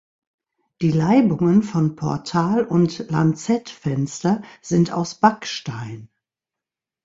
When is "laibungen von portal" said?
0.89-2.65